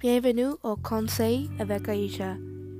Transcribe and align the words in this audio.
Bienvenue 0.00 0.54
au 0.62 0.76
Conseil 0.76 1.50
avec 1.58 1.88
Aïcha. 1.88 2.36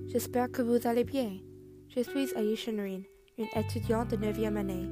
J'espère 0.07 0.53
que 0.53 0.63
vous 0.63 0.87
allez 0.87 1.03
bien. 1.03 1.41
Je 1.89 2.01
suis 2.01 2.33
Aïcha 2.37 2.71
Noreen, 2.71 3.03
une 3.37 3.49
étudiante 3.57 4.13
de 4.13 4.17
9e 4.19 4.55
année. 4.55 4.87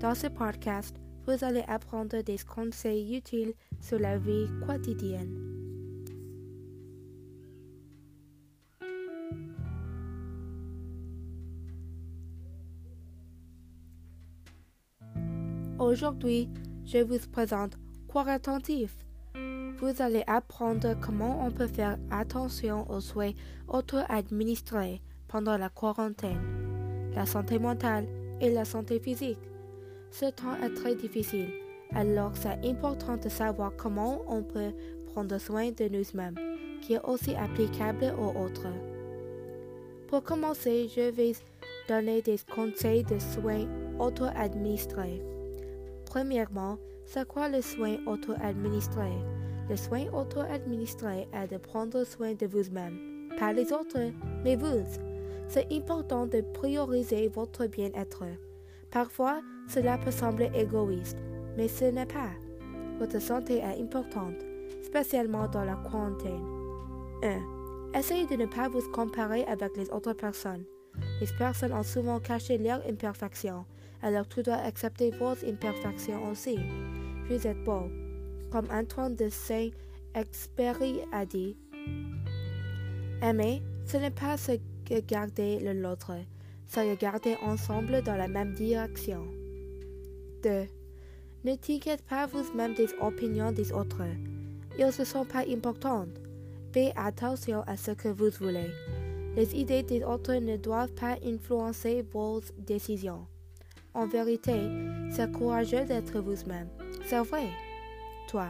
Dans 0.00 0.16
ce 0.16 0.26
podcast, 0.26 0.96
vous 1.24 1.44
allez 1.44 1.62
apprendre 1.68 2.20
des 2.22 2.38
conseils 2.38 3.16
utiles 3.16 3.52
sur 3.80 4.00
la 4.00 4.18
vie 4.18 4.48
quotidienne. 4.66 5.38
Aujourd'hui, 15.78 16.48
je 16.84 16.98
vous 17.04 17.20
présente 17.30 17.78
Quoi 18.08 18.26
attentif 18.26 18.96
vous 19.80 20.02
allez 20.02 20.24
apprendre 20.26 20.96
comment 21.00 21.44
on 21.46 21.50
peut 21.50 21.68
faire 21.68 21.98
attention 22.10 22.90
aux 22.90 23.00
soins 23.00 23.32
auto-administrés 23.68 25.00
pendant 25.28 25.56
la 25.56 25.68
quarantaine, 25.68 27.12
la 27.14 27.26
santé 27.26 27.58
mentale 27.58 28.06
et 28.40 28.50
la 28.50 28.64
santé 28.64 28.98
physique. 28.98 29.38
Ce 30.10 30.26
temps 30.26 30.56
est 30.62 30.74
très 30.74 30.94
difficile, 30.96 31.50
alors 31.94 32.32
c'est 32.34 32.58
important 32.66 33.16
de 33.16 33.28
savoir 33.28 33.72
comment 33.76 34.22
on 34.26 34.42
peut 34.42 34.72
prendre 35.06 35.38
soin 35.38 35.70
de 35.70 35.88
nous-mêmes, 35.88 36.36
qui 36.82 36.94
est 36.94 37.04
aussi 37.04 37.34
applicable 37.36 38.14
aux 38.18 38.36
autres. 38.36 38.66
Pour 40.08 40.24
commencer, 40.24 40.88
je 40.94 41.10
vais 41.10 41.32
donner 41.88 42.22
des 42.22 42.38
conseils 42.52 43.04
de 43.04 43.18
soins 43.18 43.66
auto-administrés. 43.98 45.22
Premièrement, 46.06 46.78
c'est 47.04 47.28
quoi 47.28 47.48
le 47.48 47.60
soin 47.60 47.96
auto-administré? 48.06 49.12
Le 49.68 49.76
soin 49.76 50.06
auto-administré 50.14 51.28
est 51.34 51.48
de 51.48 51.58
prendre 51.58 52.02
soin 52.04 52.32
de 52.32 52.46
vous-même, 52.46 53.28
pas 53.38 53.52
les 53.52 53.70
autres, 53.72 54.12
mais 54.42 54.56
vous. 54.56 54.84
C'est 55.46 55.70
important 55.72 56.26
de 56.26 56.40
prioriser 56.54 57.28
votre 57.28 57.66
bien-être. 57.66 58.24
Parfois, 58.90 59.42
cela 59.68 59.98
peut 59.98 60.10
sembler 60.10 60.50
égoïste, 60.54 61.18
mais 61.56 61.68
ce 61.68 61.84
n'est 61.84 62.06
pas. 62.06 62.30
Votre 62.98 63.20
santé 63.20 63.58
est 63.58 63.80
importante, 63.82 64.36
spécialement 64.82 65.46
dans 65.48 65.64
la 65.64 65.76
quarantaine. 65.76 66.44
1. 67.22 67.98
Essayez 67.98 68.26
de 68.26 68.36
ne 68.36 68.46
pas 68.46 68.68
vous 68.68 68.82
comparer 68.90 69.44
avec 69.44 69.76
les 69.76 69.90
autres 69.90 70.14
personnes. 70.14 70.64
Les 71.20 71.26
personnes 71.38 71.74
ont 71.74 71.82
souvent 71.82 72.20
caché 72.20 72.56
leurs 72.56 72.86
imperfections, 72.88 73.66
alors 74.02 74.26
tu 74.28 74.42
dois 74.42 74.56
accepter 74.56 75.10
vos 75.10 75.34
imperfections 75.46 76.30
aussi. 76.30 76.58
Vous 77.28 77.46
êtes 77.46 77.62
beau, 77.64 77.82
comme 78.50 78.68
Antoine 78.70 79.14
de 79.14 79.28
Saint-Exupéry 79.28 81.00
a 81.12 81.24
dit. 81.26 81.56
Aimer, 83.22 83.62
ce 83.86 83.96
n'est 83.96 84.10
pas 84.10 84.36
se 84.36 84.52
regarder 84.90 85.58
l'autre, 85.74 86.12
c'est 86.66 86.90
regarder 86.90 87.36
ensemble 87.42 88.02
dans 88.02 88.16
la 88.16 88.28
même 88.28 88.54
direction. 88.54 89.26
2. 90.42 90.66
Ne 91.44 91.54
t'inquiète 91.56 92.02
pas 92.02 92.26
vous-même 92.26 92.74
des 92.74 92.88
opinions 93.00 93.52
des 93.52 93.72
autres. 93.72 94.02
Ils 94.78 94.86
ne 94.86 94.90
sont 95.04 95.24
pas 95.24 95.44
importantes. 95.48 96.20
Faites 96.72 96.92
attention 96.96 97.62
à 97.66 97.76
ce 97.76 97.92
que 97.92 98.08
vous 98.08 98.30
voulez. 98.38 98.70
Les 99.36 99.54
idées 99.54 99.82
des 99.82 100.02
autres 100.04 100.34
ne 100.34 100.56
doivent 100.56 100.92
pas 100.92 101.16
influencer 101.24 102.04
vos 102.12 102.40
décisions. 102.58 103.26
En 103.94 104.06
vérité, 104.06 104.60
c'est 105.10 105.32
courageux 105.32 105.84
d'être 105.84 106.20
vous-même. 106.20 106.68
C'est 107.06 107.22
vrai 107.22 107.48
toi. 108.28 108.48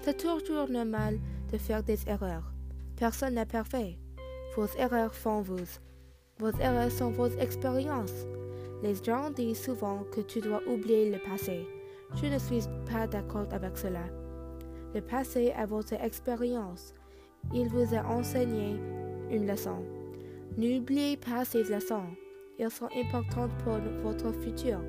C'est 0.00 0.16
toujours 0.16 0.68
normal 0.68 1.18
de 1.52 1.58
faire 1.58 1.82
des 1.82 2.08
erreurs. 2.08 2.52
Personne 2.96 3.34
n'est 3.34 3.46
parfait. 3.46 3.98
Vos 4.56 4.66
erreurs 4.78 5.14
font 5.14 5.42
vous. 5.42 5.68
Vos 6.38 6.50
erreurs 6.58 6.90
sont 6.90 7.10
vos 7.10 7.28
expériences. 7.38 8.26
Les 8.82 8.94
gens 8.94 9.30
disent 9.30 9.62
souvent 9.62 10.04
que 10.10 10.22
tu 10.22 10.40
dois 10.40 10.62
oublier 10.66 11.10
le 11.10 11.18
passé. 11.18 11.66
Je 12.14 12.26
ne 12.26 12.38
suis 12.38 12.62
pas 12.90 13.06
d'accord 13.06 13.46
avec 13.52 13.76
cela. 13.76 14.04
Le 14.94 15.02
passé 15.02 15.52
est 15.56 15.66
votre 15.66 15.92
expérience. 15.92 16.94
Il 17.52 17.68
vous 17.68 17.94
a 17.94 18.02
enseigné 18.06 18.76
une 19.30 19.46
leçon. 19.46 19.84
N'oubliez 20.56 21.16
pas 21.16 21.44
ces 21.44 21.64
leçons. 21.64 22.08
Elles 22.58 22.70
sont 22.70 22.88
importantes 22.96 23.52
pour 23.64 23.78
votre 24.02 24.32
futur. 24.40 24.80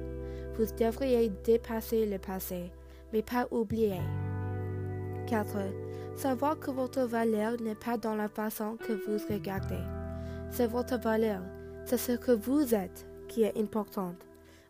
Vous 0.58 0.66
devriez 0.78 1.30
dépasser 1.44 2.06
le 2.06 2.18
passé 2.18 2.72
mais 3.14 3.22
pas 3.22 3.48
oublier. 3.52 4.02
4. 5.28 5.58
Savoir 6.16 6.60
que 6.60 6.72
votre 6.72 7.02
valeur 7.02 7.60
n'est 7.62 7.76
pas 7.76 7.98
dans 7.98 8.16
la 8.16 8.28
façon 8.28 8.78
que 8.78 8.94
vous 8.94 9.24
regardez. 9.30 9.84
C'est 10.50 10.68
votre 10.68 11.00
valeur, 11.00 11.42
c'est 11.86 11.98
ce 11.98 12.12
que 12.14 12.32
vous 12.32 12.76
êtes 12.76 13.08
qui 13.28 13.44
est 13.44 13.58
importante. 13.58 14.18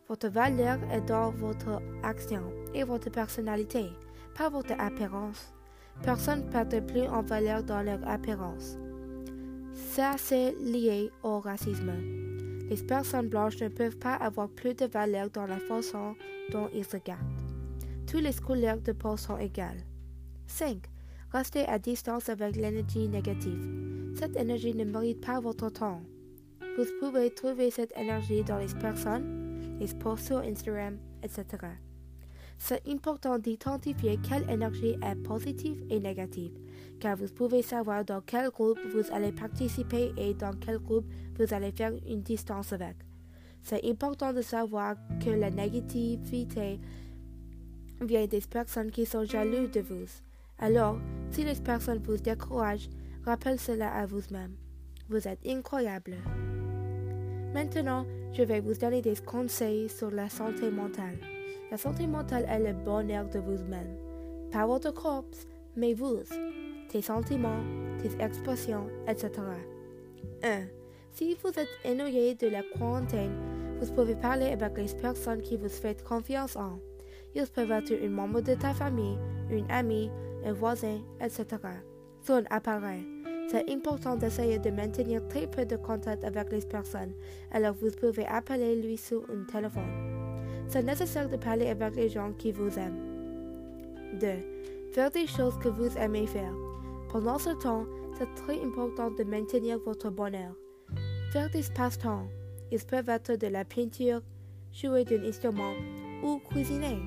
Votre 0.08 0.28
valeur 0.28 0.78
est 0.92 1.00
dans 1.00 1.30
votre 1.30 1.80
action 2.02 2.42
et 2.74 2.84
votre 2.84 3.10
personnalité, 3.10 3.86
pas 4.36 4.48
votre 4.48 4.72
apparence. 4.78 5.52
Personne 6.02 6.46
ne 6.46 6.50
perd 6.50 6.86
plus 6.86 7.02
en 7.02 7.22
valeur 7.22 7.62
dans 7.62 7.82
leur 7.82 8.06
apparence. 8.08 8.78
Ça, 9.74 10.12
c'est 10.16 10.52
lié 10.60 11.10
au 11.22 11.40
racisme. 11.40 11.92
Les 12.68 12.76
personnes 12.76 13.28
blanches 13.28 13.60
ne 13.60 13.68
peuvent 13.68 13.98
pas 13.98 14.14
avoir 14.14 14.48
plus 14.48 14.74
de 14.74 14.86
valeur 14.86 15.28
dans 15.30 15.46
la 15.46 15.58
façon 15.58 16.14
dont 16.50 16.68
ils 16.72 16.86
regardent 16.90 17.41
tous 18.12 18.18
les 18.18 18.34
couleurs 18.34 18.78
de 18.82 18.92
peau 18.92 19.16
sont 19.16 19.38
égales. 19.38 19.86
5. 20.46 20.76
Restez 21.32 21.64
à 21.64 21.78
distance 21.78 22.28
avec 22.28 22.56
l'énergie 22.56 23.08
négative. 23.08 24.12
Cette 24.14 24.36
énergie 24.36 24.74
ne 24.74 24.84
mérite 24.84 25.24
pas 25.24 25.40
votre 25.40 25.70
temps. 25.70 26.02
Vous 26.76 26.84
pouvez 27.00 27.30
trouver 27.30 27.70
cette 27.70 27.96
énergie 27.96 28.44
dans 28.44 28.58
les 28.58 28.66
personnes, 28.78 29.78
les 29.80 29.86
posts 29.94 30.26
sur 30.26 30.40
Instagram, 30.40 30.98
etc. 31.22 31.44
C'est 32.58 32.86
important 32.86 33.38
d'identifier 33.38 34.18
quelle 34.28 34.48
énergie 34.50 34.94
est 35.02 35.22
positive 35.22 35.82
et 35.88 35.98
négative, 35.98 36.52
car 37.00 37.16
vous 37.16 37.32
pouvez 37.34 37.62
savoir 37.62 38.04
dans 38.04 38.20
quel 38.20 38.50
groupe 38.50 38.78
vous 38.94 39.10
allez 39.10 39.32
participer 39.32 40.12
et 40.18 40.34
dans 40.34 40.52
quel 40.52 40.80
groupe 40.80 41.06
vous 41.38 41.54
allez 41.54 41.72
faire 41.72 41.94
une 42.06 42.20
distance 42.20 42.74
avec. 42.74 42.96
C'est 43.62 43.88
important 43.88 44.34
de 44.34 44.42
savoir 44.42 44.96
que 45.24 45.30
la 45.30 45.50
négativité 45.50 46.78
vient 48.04 48.26
des 48.26 48.40
personnes 48.40 48.90
qui 48.90 49.06
sont 49.06 49.24
jalouses 49.24 49.70
de 49.70 49.80
vous. 49.80 50.06
Alors, 50.58 50.98
si 51.30 51.44
les 51.44 51.54
personnes 51.54 52.02
vous 52.02 52.16
découragent, 52.16 52.88
rappelez 53.24 53.58
cela 53.58 53.92
à 53.92 54.06
vous-même. 54.06 54.54
Vous 55.08 55.26
êtes 55.28 55.46
incroyable. 55.46 56.16
Maintenant, 57.52 58.06
je 58.32 58.42
vais 58.42 58.60
vous 58.60 58.74
donner 58.74 59.02
des 59.02 59.16
conseils 59.16 59.88
sur 59.88 60.10
la 60.10 60.28
santé 60.28 60.70
mentale. 60.70 61.18
La 61.70 61.76
santé 61.76 62.06
mentale 62.06 62.46
est 62.48 62.60
le 62.60 62.72
bonheur 62.72 63.28
de 63.28 63.38
vous-même. 63.38 63.96
Pas 64.50 64.66
votre 64.66 64.92
corps, 64.92 65.24
mais 65.76 65.94
vous, 65.94 66.20
tes 66.88 67.02
sentiments, 67.02 67.62
tes 68.02 68.22
expressions, 68.22 68.88
etc. 69.08 69.30
1. 70.42 70.62
Si 71.12 71.36
vous 71.42 71.50
êtes 71.50 71.68
ennuyé 71.84 72.34
de 72.34 72.48
la 72.48 72.62
quarantaine, 72.62 73.36
vous 73.80 73.92
pouvez 73.92 74.14
parler 74.14 74.46
avec 74.46 74.76
les 74.78 74.94
personnes 74.94 75.42
qui 75.42 75.56
vous 75.56 75.68
font 75.68 75.94
confiance 76.06 76.56
en. 76.56 76.78
Ils 77.34 77.46
peuvent 77.46 77.70
être 77.70 77.92
un 77.92 78.08
membre 78.08 78.40
de 78.40 78.54
ta 78.54 78.74
famille, 78.74 79.18
une 79.50 79.70
amie, 79.70 80.10
un 80.44 80.52
voisin, 80.52 81.00
etc. 81.20 81.46
Un 82.28 82.44
appareil. 82.50 83.06
C'est 83.48 83.68
important 83.70 84.16
d'essayer 84.16 84.58
de 84.58 84.70
maintenir 84.70 85.26
très 85.28 85.46
peu 85.46 85.66
de 85.66 85.76
contact 85.76 86.24
avec 86.24 86.50
les 86.52 86.60
personnes, 86.60 87.12
alors 87.50 87.74
vous 87.74 87.90
pouvez 87.90 88.26
appeler 88.26 88.80
lui 88.80 88.96
sur 88.96 89.22
un 89.30 89.44
téléphone. 89.44 90.12
C'est 90.68 90.82
nécessaire 90.82 91.28
de 91.28 91.36
parler 91.36 91.66
avec 91.66 91.96
les 91.96 92.08
gens 92.08 92.32
qui 92.32 92.52
vous 92.52 92.78
aiment. 92.78 93.12
2. 94.20 94.26
Faire 94.92 95.10
des 95.10 95.26
choses 95.26 95.58
que 95.58 95.68
vous 95.68 95.96
aimez 95.98 96.26
faire. 96.26 96.54
Pendant 97.10 97.38
ce 97.38 97.50
temps, 97.50 97.84
c'est 98.18 98.34
très 98.42 98.58
important 98.62 99.10
de 99.10 99.24
maintenir 99.24 99.78
votre 99.84 100.10
bonheur. 100.10 100.54
Faire 101.32 101.50
des 101.50 101.64
passe-temps. 101.74 102.26
Ils 102.70 102.84
peuvent 102.84 103.08
être 103.08 103.36
de 103.36 103.48
la 103.48 103.64
peinture, 103.64 104.22
jouer 104.72 105.04
d'un 105.04 105.22
instrument 105.24 105.74
ou 106.22 106.38
cuisiner. 106.50 106.98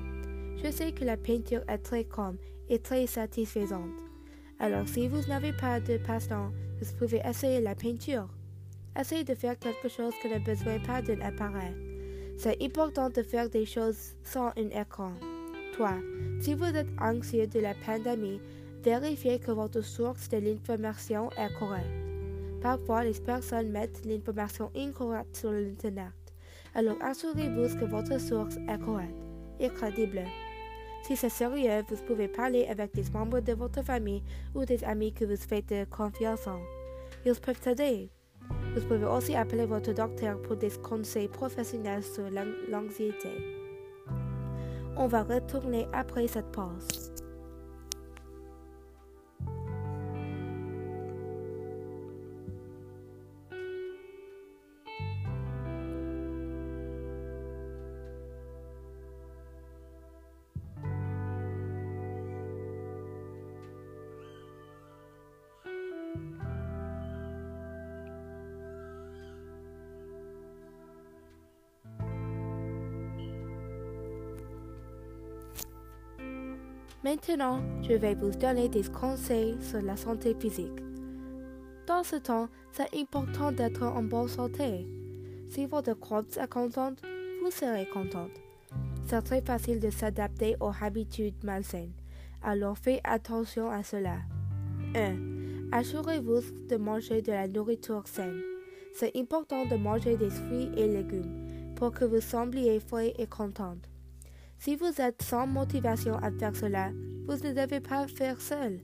Je 0.66 0.72
sais 0.72 0.90
que 0.90 1.04
la 1.04 1.16
peinture 1.16 1.62
est 1.68 1.78
très 1.78 2.02
calme 2.02 2.38
et 2.68 2.80
très 2.80 3.06
satisfaisante. 3.06 4.00
Alors 4.58 4.88
si 4.88 5.06
vous 5.06 5.22
n'avez 5.28 5.52
pas 5.52 5.78
de 5.78 5.96
passe-temps, 5.96 6.50
vous 6.80 6.96
pouvez 6.98 7.22
essayer 7.24 7.60
la 7.60 7.76
peinture. 7.76 8.26
Essayez 8.98 9.22
de 9.22 9.36
faire 9.36 9.56
quelque 9.60 9.88
chose 9.88 10.12
qui 10.20 10.28
n'a 10.28 10.40
besoin 10.40 10.80
pas 10.80 11.02
d'un 11.02 11.20
appareil. 11.20 11.72
C'est 12.36 12.60
important 12.60 13.10
de 13.10 13.22
faire 13.22 13.48
des 13.48 13.64
choses 13.64 14.16
sans 14.24 14.48
un 14.56 14.70
écran. 14.70 15.12
3. 15.74 15.92
Si 16.40 16.54
vous 16.54 16.64
êtes 16.64 16.90
anxieux 17.00 17.46
de 17.46 17.60
la 17.60 17.74
pandémie, 17.74 18.40
vérifiez 18.82 19.38
que 19.38 19.52
votre 19.52 19.82
source 19.82 20.28
de 20.30 20.38
l'information 20.38 21.30
est 21.38 21.56
correcte. 21.60 21.86
Parfois, 22.60 23.04
les 23.04 23.20
personnes 23.20 23.70
mettent 23.70 24.04
l'information 24.04 24.72
incorrecte 24.74 25.36
sur 25.36 25.52
l'Internet. 25.52 26.12
Alors 26.74 26.96
assurez-vous 27.02 27.78
que 27.78 27.84
votre 27.84 28.20
source 28.20 28.56
est 28.56 28.84
correcte 28.84 29.14
et 29.60 29.68
crédible. 29.68 30.24
Si 31.06 31.14
c'est 31.14 31.28
sérieux, 31.28 31.84
vous 31.88 32.02
pouvez 32.04 32.26
parler 32.26 32.66
avec 32.66 32.92
des 32.92 33.08
membres 33.14 33.38
de 33.38 33.52
votre 33.52 33.80
famille 33.80 34.24
ou 34.56 34.64
des 34.64 34.82
amis 34.82 35.12
que 35.12 35.24
vous 35.24 35.36
faites 35.36 35.88
confiance 35.88 36.48
en. 36.48 36.58
Ils 37.24 37.32
peuvent 37.36 37.60
t'aider. 37.60 38.10
Vous 38.74 38.80
pouvez 38.88 39.06
aussi 39.06 39.36
appeler 39.36 39.66
votre 39.66 39.92
docteur 39.92 40.42
pour 40.42 40.56
des 40.56 40.72
conseils 40.82 41.28
professionnels 41.28 42.02
sur 42.02 42.24
l'anxiété. 42.68 43.30
On 44.96 45.06
va 45.06 45.22
retourner 45.22 45.86
après 45.92 46.26
cette 46.26 46.50
pause. 46.50 47.05
Maintenant, 77.06 77.60
je 77.82 77.92
vais 77.92 78.16
vous 78.16 78.32
donner 78.32 78.68
des 78.68 78.82
conseils 78.82 79.56
sur 79.60 79.80
la 79.80 79.96
santé 79.96 80.34
physique. 80.34 80.82
Dans 81.86 82.02
ce 82.02 82.16
temps, 82.16 82.48
c'est 82.72 82.92
important 82.98 83.52
d'être 83.52 83.84
en 83.84 84.02
bonne 84.02 84.26
santé. 84.26 84.88
Si 85.48 85.66
votre 85.66 85.94
corps 85.94 86.24
est 86.36 86.48
contente, 86.48 87.00
vous 87.44 87.50
serez 87.52 87.86
contente. 87.86 88.32
C'est 89.06 89.22
très 89.22 89.40
facile 89.40 89.78
de 89.78 89.88
s'adapter 89.88 90.56
aux 90.58 90.72
habitudes 90.82 91.44
malsaines, 91.44 91.92
alors 92.42 92.76
faites 92.76 93.02
attention 93.04 93.70
à 93.70 93.84
cela. 93.84 94.16
1. 94.96 95.70
Assurez-vous 95.70 96.40
de 96.68 96.76
manger 96.76 97.22
de 97.22 97.30
la 97.30 97.46
nourriture 97.46 98.02
saine. 98.08 98.42
C'est 98.92 99.16
important 99.16 99.64
de 99.64 99.76
manger 99.76 100.16
des 100.16 100.30
fruits 100.30 100.70
et 100.76 100.88
légumes 100.88 101.74
pour 101.76 101.92
que 101.92 102.04
vous 102.04 102.20
sembliez 102.20 102.80
frais 102.80 103.14
et 103.16 103.28
contente. 103.28 103.88
Si 104.58 104.74
vous 104.76 105.00
êtes 105.00 105.22
sans 105.22 105.46
motivation 105.46 106.16
à 106.16 106.30
faire 106.30 106.56
cela, 106.56 106.90
vous 107.26 107.34
ne 107.34 107.52
devez 107.52 107.80
pas 107.80 108.06
faire 108.06 108.40
seul. 108.40 108.80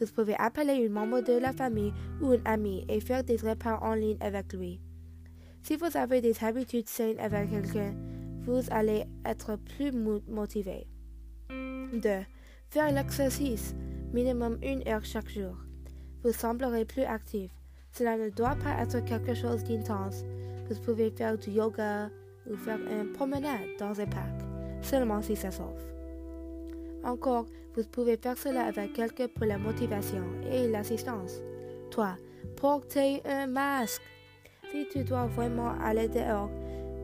Vous 0.00 0.06
pouvez 0.06 0.34
appeler 0.38 0.86
un 0.86 0.90
membre 0.90 1.20
de 1.20 1.34
la 1.34 1.52
famille 1.52 1.92
ou 2.20 2.32
un 2.32 2.40
ami 2.44 2.84
et 2.88 3.00
faire 3.00 3.22
des 3.22 3.36
repas 3.36 3.78
en 3.82 3.94
ligne 3.94 4.16
avec 4.20 4.52
lui. 4.52 4.80
Si 5.62 5.76
vous 5.76 5.96
avez 5.96 6.20
des 6.20 6.42
habitudes 6.42 6.88
saines 6.88 7.20
avec 7.20 7.50
quelqu'un, 7.50 7.94
vous 8.44 8.62
allez 8.70 9.04
être 9.24 9.56
plus 9.56 9.92
motivé. 9.92 10.88
2. 11.50 12.00
Faire 12.70 12.92
l'exercice, 12.92 13.74
minimum 14.12 14.58
une 14.62 14.86
heure 14.88 15.04
chaque 15.04 15.30
jour. 15.30 15.56
Vous 16.24 16.32
semblerez 16.32 16.84
plus 16.84 17.02
actif. 17.02 17.50
Cela 17.92 18.16
ne 18.16 18.30
doit 18.30 18.56
pas 18.56 18.82
être 18.82 19.04
quelque 19.04 19.34
chose 19.34 19.62
d'intense. 19.62 20.24
Vous 20.68 20.80
pouvez 20.80 21.10
faire 21.10 21.38
du 21.38 21.50
yoga 21.50 22.10
ou 22.50 22.56
faire 22.56 22.80
une 22.90 23.12
promenade 23.12 23.68
dans 23.78 24.00
un 24.00 24.06
parc 24.06 24.51
seulement 24.82 25.22
si 25.22 25.36
ça 25.36 25.50
sauve. 25.50 25.80
Encore, 27.04 27.46
vous 27.74 27.84
pouvez 27.84 28.16
faire 28.16 28.36
cela 28.36 28.66
avec 28.66 28.92
quelqu'un 28.92 29.28
pour 29.28 29.46
la 29.46 29.58
motivation 29.58 30.24
et 30.50 30.68
l'assistance. 30.68 31.40
3. 31.90 32.16
Portez 32.56 33.22
un 33.24 33.46
masque. 33.46 34.02
Si 34.70 34.86
tu 34.90 35.04
dois 35.04 35.26
vraiment 35.26 35.72
aller 35.82 36.08
dehors, 36.08 36.50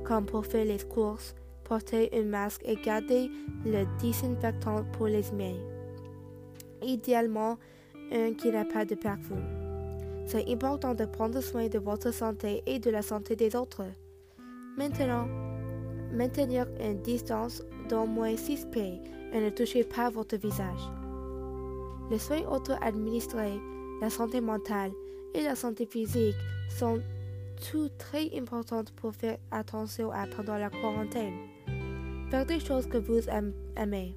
comme 0.05 0.27
pour 0.27 0.47
faire 0.47 0.65
les 0.65 0.79
courses, 0.79 1.35
portez 1.65 2.11
un 2.13 2.25
masque 2.25 2.63
et 2.65 2.77
gardez 2.77 3.31
le 3.65 3.85
désinfectant 4.01 4.85
pour 4.93 5.07
les 5.07 5.25
mains. 5.33 5.59
Idéalement, 6.83 7.59
un 8.13 8.33
qui 8.35 8.51
n'a 8.51 8.65
pas 8.65 8.85
de 8.85 8.95
parfum. 8.95 9.43
C'est 10.27 10.49
important 10.49 10.95
de 10.95 11.05
prendre 11.07 11.41
soin 11.41 11.69
de 11.69 11.79
votre 11.79 12.13
santé 12.13 12.63
et 12.67 12.79
de 12.79 12.91
la 12.91 13.03
santé 13.03 13.37
des 13.37 13.57
autres. 13.57 13.85
Maintenant, 14.77 15.27
Maintenir 16.13 16.67
une 16.81 17.01
distance 17.03 17.63
d'au 17.89 18.07
moins 18.07 18.37
6 18.37 18.67
pieds 18.73 19.01
et 19.33 19.41
ne 19.41 19.51
touchez 19.51 19.85
pas 19.85 20.11
votre 20.11 20.37
visage. 20.37 20.91
Les 22.11 22.19
soins 22.19 22.47
auto-administrés, 22.51 23.61
la 24.01 24.09
santé 24.09 24.41
mentale 24.41 24.93
et 25.35 25.43
la 25.43 25.55
santé 25.55 25.87
physique 25.87 26.37
sont 26.71 27.01
tout 27.71 27.89
très 27.99 28.31
importantes 28.39 28.93
pour 28.93 29.15
faire 29.15 29.39
attention 29.51 30.11
à 30.11 30.27
pendant 30.27 30.57
la 30.57 30.71
quarantaine. 30.71 31.35
Faire 32.31 32.47
des 32.47 32.61
choses 32.61 32.87
que 32.87 32.99
vous 32.99 33.21
aimez. 33.77 34.15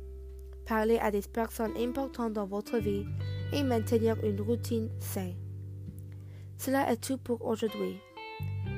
Parler 0.65 0.99
à 0.99 1.11
des 1.11 1.21
personnes 1.21 1.75
importantes 1.77 2.33
dans 2.33 2.45
votre 2.45 2.77
vie 2.77 3.05
et 3.51 3.63
maintenir 3.63 4.15
une 4.23 4.39
routine 4.39 4.89
saine. 4.99 5.35
Cela 6.57 6.91
est 6.91 7.03
tout 7.03 7.17
pour 7.17 7.43
aujourd'hui. 7.45 7.97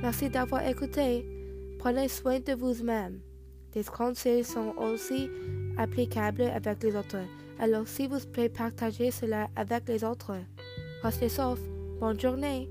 Merci 0.01 0.30
d'avoir 0.30 0.65
écouté. 0.68 1.32
Prenez 1.83 2.07
soin 2.07 2.39
de 2.39 2.53
vous-même. 2.53 3.19
Des 3.74 3.83
conseils 3.83 4.45
sont 4.45 4.74
aussi 4.77 5.30
applicables 5.77 6.44
avec 6.44 6.81
les 6.81 6.95
autres. 6.95 7.18
Alors 7.59 7.89
s'il 7.89 8.07
vous 8.07 8.25
plaît, 8.25 8.47
partagez 8.47 9.12
cela 9.12 9.50
avec 9.53 9.89
les 9.89 10.01
autres. 10.06 10.38
Restez 11.01 11.27
sauf. 11.27 11.59
Bonne 12.00 12.18
journée. 12.18 12.69